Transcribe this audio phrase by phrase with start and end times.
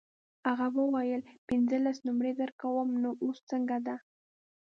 [0.47, 3.95] هغه وویل پنځلس نمرې درکوم نو اوس څنګه ده.